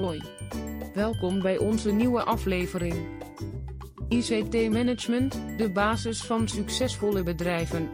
Hoi. 0.00 0.22
Welkom 0.94 1.40
bij 1.40 1.58
onze 1.58 1.90
nieuwe 1.90 2.22
aflevering. 2.22 2.94
ICT 4.08 4.70
Management, 4.70 5.40
de 5.56 5.70
basis 5.70 6.22
van 6.22 6.48
succesvolle 6.48 7.22
bedrijven. 7.22 7.88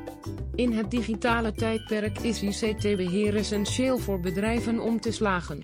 In 0.54 0.72
het 0.72 0.90
digitale 0.90 1.53
tijdperk 1.53 2.19
is 2.19 2.42
ICT-beheer 2.42 3.37
essentieel 3.37 3.98
voor 3.98 4.21
bedrijven 4.21 4.80
om 4.80 5.00
te 5.00 5.12
slagen. 5.12 5.61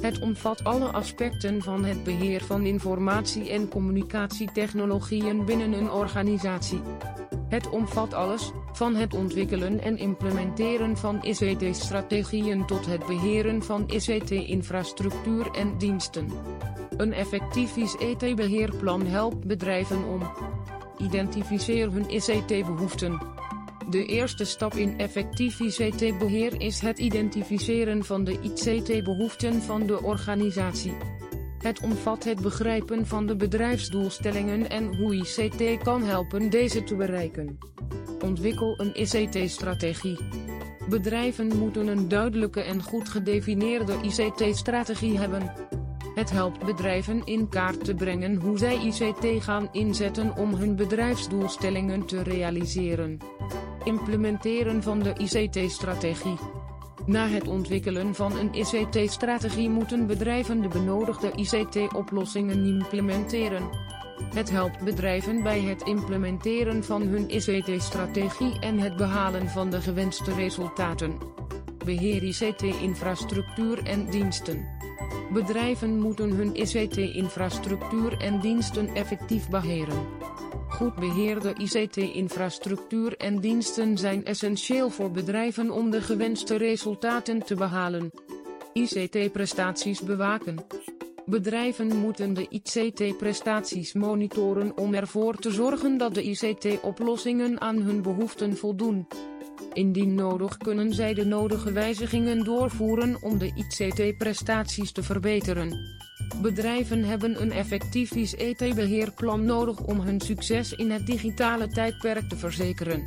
Het 0.00 0.18
omvat 0.18 0.64
alle 0.64 0.86
aspecten 0.86 1.62
van 1.62 1.84
het 1.84 2.04
beheer 2.04 2.44
van 2.44 2.66
informatie- 2.66 3.50
en 3.50 3.68
communicatietechnologieën 3.68 5.44
binnen 5.44 5.72
een 5.72 5.90
organisatie. 5.90 6.80
Het 7.48 7.70
omvat 7.70 8.14
alles, 8.14 8.52
van 8.72 8.94
het 8.94 9.14
ontwikkelen 9.14 9.80
en 9.80 9.98
implementeren 9.98 10.96
van 10.96 11.22
ICT-strategieën 11.22 12.66
tot 12.66 12.86
het 12.86 13.06
beheren 13.06 13.62
van 13.62 13.84
ICT-infrastructuur 13.86 15.50
en 15.50 15.78
diensten. 15.78 16.28
Een 16.96 17.12
effectief 17.12 17.76
ICT-beheerplan 17.76 19.06
helpt 19.06 19.46
bedrijven 19.46 20.04
om 20.04 20.20
identificeer 20.98 21.92
hun 21.92 22.10
ICT-behoeften. 22.10 23.39
De 23.88 24.04
eerste 24.04 24.44
stap 24.44 24.74
in 24.74 24.98
effectief 24.98 25.60
ICT-beheer 25.60 26.60
is 26.60 26.80
het 26.80 26.98
identificeren 26.98 28.04
van 28.04 28.24
de 28.24 28.38
ICT-behoeften 28.40 29.62
van 29.62 29.86
de 29.86 30.02
organisatie. 30.02 30.96
Het 31.58 31.80
omvat 31.80 32.24
het 32.24 32.40
begrijpen 32.40 33.06
van 33.06 33.26
de 33.26 33.36
bedrijfsdoelstellingen 33.36 34.70
en 34.70 34.96
hoe 34.96 35.14
ICT 35.14 35.82
kan 35.82 36.02
helpen 36.02 36.50
deze 36.50 36.84
te 36.84 36.94
bereiken. 36.94 37.58
Ontwikkel 38.24 38.74
een 38.80 38.94
ICT-strategie. 38.94 40.18
Bedrijven 40.88 41.58
moeten 41.58 41.86
een 41.86 42.08
duidelijke 42.08 42.60
en 42.60 42.82
goed 42.82 43.08
gedefinieerde 43.08 43.94
ICT-strategie 44.02 45.18
hebben. 45.18 45.52
Het 46.20 46.30
helpt 46.30 46.64
bedrijven 46.64 47.22
in 47.24 47.48
kaart 47.48 47.84
te 47.84 47.94
brengen 47.94 48.40
hoe 48.40 48.58
zij 48.58 48.74
ICT 48.74 49.44
gaan 49.44 49.68
inzetten 49.72 50.36
om 50.36 50.54
hun 50.54 50.76
bedrijfsdoelstellingen 50.76 52.06
te 52.06 52.22
realiseren. 52.22 53.18
Implementeren 53.84 54.82
van 54.82 54.98
de 54.98 55.12
ICT-strategie. 55.14 56.38
Na 57.06 57.28
het 57.28 57.48
ontwikkelen 57.48 58.14
van 58.14 58.38
een 58.38 58.54
ICT-strategie 58.54 59.70
moeten 59.70 60.06
bedrijven 60.06 60.62
de 60.62 60.68
benodigde 60.68 61.32
ICT-oplossingen 61.34 62.64
implementeren. 62.64 63.68
Het 64.34 64.50
helpt 64.50 64.84
bedrijven 64.84 65.42
bij 65.42 65.60
het 65.60 65.82
implementeren 65.82 66.84
van 66.84 67.02
hun 67.02 67.30
ICT-strategie 67.30 68.58
en 68.58 68.78
het 68.78 68.96
behalen 68.96 69.48
van 69.48 69.70
de 69.70 69.80
gewenste 69.80 70.34
resultaten. 70.34 71.18
Beheer 71.84 72.22
ICT-infrastructuur 72.22 73.82
en 73.84 74.10
diensten. 74.10 74.79
Bedrijven 75.32 75.98
moeten 75.98 76.30
hun 76.30 76.54
ICT-infrastructuur 76.54 78.20
en 78.20 78.40
diensten 78.40 78.94
effectief 78.94 79.48
beheren. 79.48 80.06
Goed 80.68 80.94
beheerde 80.94 81.54
ICT-infrastructuur 81.54 83.16
en 83.16 83.40
diensten 83.40 83.98
zijn 83.98 84.24
essentieel 84.24 84.90
voor 84.90 85.10
bedrijven 85.10 85.70
om 85.70 85.90
de 85.90 86.00
gewenste 86.00 86.56
resultaten 86.56 87.44
te 87.44 87.54
behalen. 87.54 88.10
ICT-prestaties 88.72 90.00
bewaken. 90.00 90.56
Bedrijven 91.26 91.96
moeten 91.96 92.34
de 92.34 92.46
ICT-prestaties 92.48 93.92
monitoren 93.92 94.76
om 94.76 94.94
ervoor 94.94 95.34
te 95.34 95.50
zorgen 95.50 95.98
dat 95.98 96.14
de 96.14 96.22
ICT-oplossingen 96.22 97.60
aan 97.60 97.76
hun 97.76 98.02
behoeften 98.02 98.56
voldoen. 98.56 99.06
Indien 99.72 100.14
nodig 100.14 100.56
kunnen 100.56 100.94
zij 100.94 101.14
de 101.14 101.24
nodige 101.24 101.72
wijzigingen 101.72 102.44
doorvoeren 102.44 103.22
om 103.22 103.38
de 103.38 103.52
ICT-prestaties 103.54 104.92
te 104.92 105.02
verbeteren. 105.02 105.98
Bedrijven 106.42 107.04
hebben 107.04 107.42
een 107.42 107.52
effectief 107.52 108.10
ICT-beheerplan 108.10 109.44
nodig 109.44 109.80
om 109.80 110.00
hun 110.00 110.20
succes 110.20 110.72
in 110.72 110.90
het 110.90 111.06
digitale 111.06 111.68
tijdperk 111.68 112.28
te 112.28 112.36
verzekeren. 112.36 113.02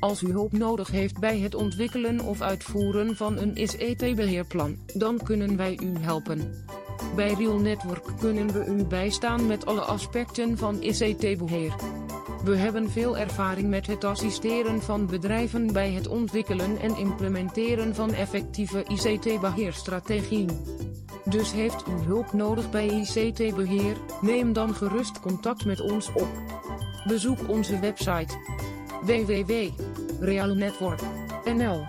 Als 0.00 0.22
u 0.22 0.30
hulp 0.30 0.52
nodig 0.52 0.90
heeft 0.90 1.18
bij 1.18 1.38
het 1.38 1.54
ontwikkelen 1.54 2.20
of 2.20 2.40
uitvoeren 2.40 3.16
van 3.16 3.38
een 3.38 3.56
ICT-beheerplan, 3.56 4.76
dan 4.94 5.22
kunnen 5.22 5.56
wij 5.56 5.78
u 5.82 5.98
helpen. 5.98 6.64
Bij 7.16 7.32
Real 7.32 7.58
Network 7.58 8.04
kunnen 8.20 8.52
we 8.52 8.64
u 8.66 8.84
bijstaan 8.84 9.46
met 9.46 9.66
alle 9.66 9.80
aspecten 9.80 10.58
van 10.58 10.82
ICT-beheer. 10.82 11.74
We 12.44 12.56
hebben 12.56 12.90
veel 12.90 13.18
ervaring 13.18 13.68
met 13.68 13.86
het 13.86 14.04
assisteren 14.04 14.82
van 14.82 15.06
bedrijven 15.06 15.72
bij 15.72 15.92
het 15.92 16.08
ontwikkelen 16.08 16.78
en 16.78 16.96
implementeren 16.96 17.94
van 17.94 18.12
effectieve 18.12 18.84
ICT-beheerstrategieën. 18.84 20.50
Dus 21.24 21.52
heeft 21.52 21.84
u 21.88 21.92
hulp 22.06 22.32
nodig 22.32 22.70
bij 22.70 22.86
ICT-beheer? 22.86 23.96
Neem 24.20 24.52
dan 24.52 24.74
gerust 24.74 25.20
contact 25.20 25.64
met 25.64 25.80
ons 25.80 26.12
op. 26.12 26.28
Bezoek 27.06 27.48
onze 27.48 27.78
website 27.78 28.36
www.realnetwork.nl. 29.02 31.84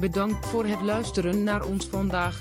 Bedankt 0.00 0.46
voor 0.46 0.64
het 0.64 0.82
luisteren 0.82 1.42
naar 1.42 1.64
ons 1.64 1.86
vandaag. 1.86 2.40